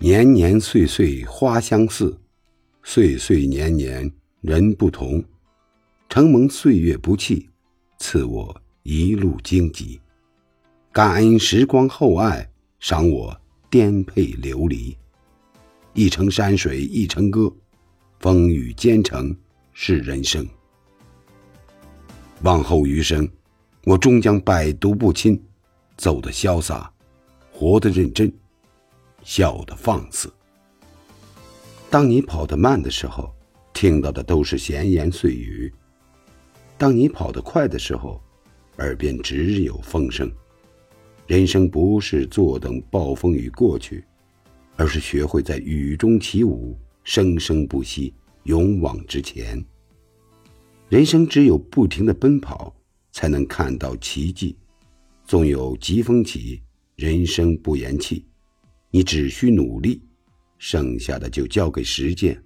[0.00, 2.16] 年年岁岁花相似，
[2.84, 4.08] 岁岁年年
[4.42, 5.22] 人不同。
[6.08, 7.50] 承蒙岁月不弃，
[7.98, 10.00] 赐我一路荆棘。
[10.92, 12.48] 感恩时光厚爱，
[12.78, 13.36] 赏我
[13.68, 14.96] 颠沛流离。
[15.94, 17.52] 一程山水一程歌，
[18.20, 19.36] 风雨兼程
[19.72, 20.46] 是人生。
[22.42, 23.28] 往后余生，
[23.82, 25.42] 我终将百毒不侵，
[25.96, 26.88] 走得潇洒，
[27.50, 28.32] 活得认真，
[29.22, 30.32] 笑得放肆。
[31.90, 33.34] 当你跑得慢的时候，
[33.72, 35.72] 听到的都是闲言碎语；
[36.76, 38.20] 当你跑得快的时候，
[38.78, 40.30] 耳边只有风声。
[41.26, 44.04] 人生不是坐等暴风雨过去。
[44.80, 48.14] 而是学会在雨中起舞，生生不息，
[48.44, 49.60] 勇往直前。
[50.88, 52.72] 人生只有不停的奔跑，
[53.10, 54.56] 才能看到奇迹。
[55.26, 56.62] 纵有疾风起，
[56.94, 58.24] 人生不言弃。
[58.90, 60.02] 你只需努力，
[60.58, 62.42] 剩下的就交给时间。